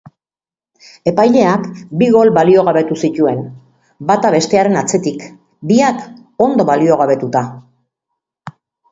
[1.09, 1.65] Epaileak
[2.01, 3.43] bi gol baliogabetu zituen,
[4.11, 5.27] bata bestearen atzetik,
[5.73, 6.01] biak
[6.47, 7.43] ondo baliogabetuta.